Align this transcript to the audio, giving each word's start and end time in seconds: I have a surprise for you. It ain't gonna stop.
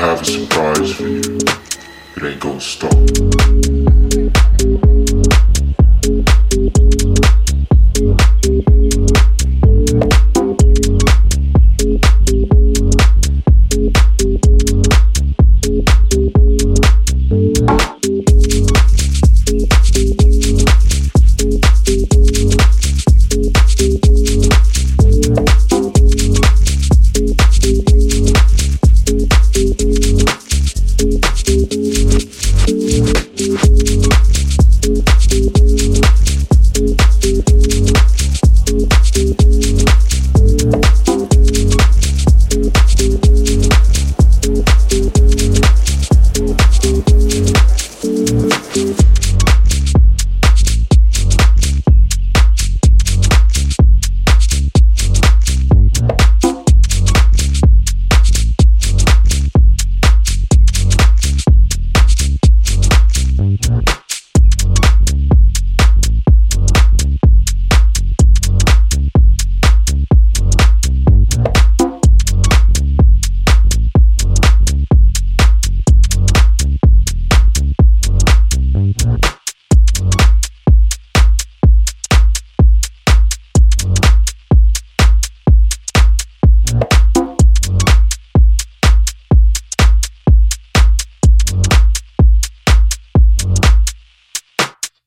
I 0.00 0.04
have 0.04 0.22
a 0.22 0.24
surprise 0.24 0.94
for 0.94 1.06
you. 1.06 1.20
It 2.16 2.22
ain't 2.22 2.40
gonna 2.40 2.58
stop. 2.58 2.90